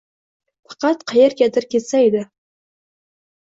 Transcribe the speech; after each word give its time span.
Faqat 0.75 1.05
qayergadir 1.11 1.69
ketsa 1.75 2.03
edi. 2.09 2.25